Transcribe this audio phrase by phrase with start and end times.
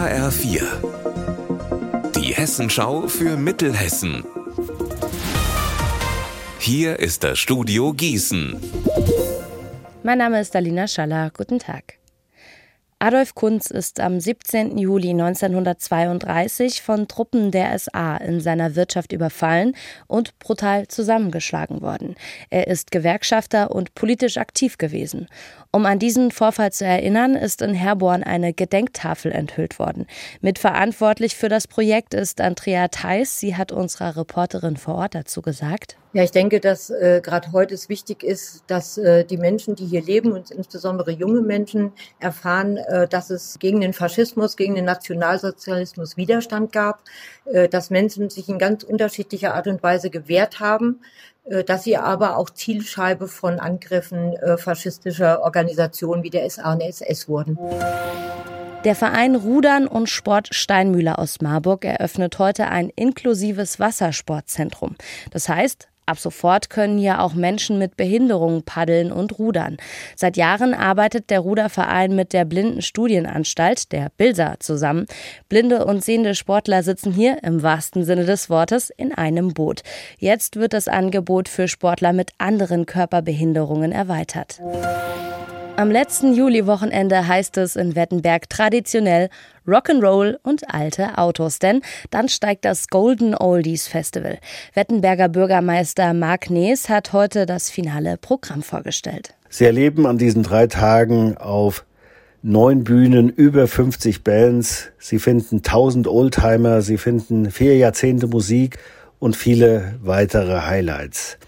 [0.00, 0.62] HR4.
[2.16, 4.24] Die Hessenschau für Mittelhessen.
[6.58, 8.58] Hier ist das Studio Gießen.
[10.02, 11.30] Mein Name ist Alina Schaller.
[11.36, 11.99] Guten Tag.
[13.02, 14.76] Adolf Kunz ist am 17.
[14.76, 19.74] Juli 1932 von Truppen der SA in seiner Wirtschaft überfallen
[20.06, 22.14] und brutal zusammengeschlagen worden.
[22.50, 25.28] Er ist Gewerkschafter und politisch aktiv gewesen.
[25.72, 30.06] Um an diesen Vorfall zu erinnern, ist in Herborn eine Gedenktafel enthüllt worden.
[30.42, 33.40] Mitverantwortlich für das Projekt ist Andrea Theis.
[33.40, 35.96] Sie hat unserer Reporterin vor Ort dazu gesagt.
[36.12, 39.86] Ja, ich denke, dass äh, gerade heute es wichtig ist, dass äh, die Menschen, die
[39.86, 44.86] hier leben und insbesondere junge Menschen erfahren, äh, dass es gegen den Faschismus, gegen den
[44.86, 47.04] Nationalsozialismus Widerstand gab,
[47.44, 51.00] äh, dass Menschen sich in ganz unterschiedlicher Art und Weise gewehrt haben,
[51.44, 56.80] äh, dass sie aber auch Zielscheibe von Angriffen äh, faschistischer Organisationen wie der SA und
[56.80, 57.56] der SS wurden.
[58.84, 64.96] Der Verein Rudern und Sport Steinmühle aus Marburg eröffnet heute ein inklusives Wassersportzentrum.
[65.30, 69.76] Das heißt, Ab sofort können hier auch Menschen mit Behinderungen paddeln und rudern.
[70.16, 75.06] Seit Jahren arbeitet der Ruderverein mit der Blindenstudienanstalt, der BILSA, zusammen.
[75.48, 79.82] Blinde und sehende Sportler sitzen hier im wahrsten Sinne des Wortes in einem Boot.
[80.18, 84.60] Jetzt wird das Angebot für Sportler mit anderen Körperbehinderungen erweitert.
[85.76, 89.30] Am letzten Juliwochenende heißt es in Wettenberg traditionell
[89.70, 94.38] Rock'n'Roll und alte Autos, denn dann steigt das Golden Oldies Festival.
[94.74, 99.34] Wettenberger Bürgermeister Marc Nees hat heute das finale Programm vorgestellt.
[99.48, 101.84] Sie erleben an diesen drei Tagen auf
[102.42, 104.90] neun Bühnen, über 50 Bands.
[104.98, 108.78] Sie finden 1000 Oldtimer, Sie finden vier Jahrzehnte Musik
[109.18, 111.38] und viele weitere Highlights.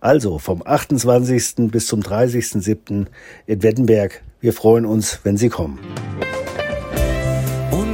[0.00, 1.70] Also vom 28.
[1.70, 3.06] bis zum 30.07.
[3.46, 4.22] in Wettenberg.
[4.40, 5.78] Wir freuen uns, wenn Sie kommen.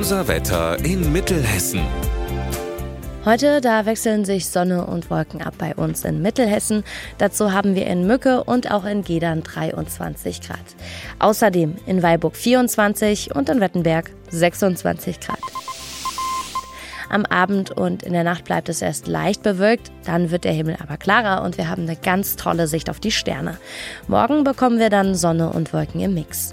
[0.06, 1.80] Unser Wetter in Mittelhessen.
[3.24, 6.84] Heute, da wechseln sich Sonne und Wolken ab bei uns in Mittelhessen.
[7.18, 10.60] Dazu haben wir in Mücke und auch in Gedern 23 Grad.
[11.18, 15.40] Außerdem in Weilburg 24 und in Wettenberg 26 Grad.
[17.10, 20.76] Am Abend und in der Nacht bleibt es erst leicht bewölkt, dann wird der Himmel
[20.80, 23.58] aber klarer und wir haben eine ganz tolle Sicht auf die Sterne.
[24.06, 26.52] Morgen bekommen wir dann Sonne und Wolken im Mix.